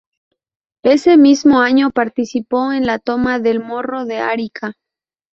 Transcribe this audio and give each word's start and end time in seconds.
Ese 0.81 1.15
mismo 1.15 1.59
año 1.59 1.91
participó 1.91 2.73
en 2.73 2.87
la 2.87 2.97
toma 2.97 3.37
del 3.37 3.59
Morro 3.59 4.03
de 4.05 4.17
Arica. 4.17 4.73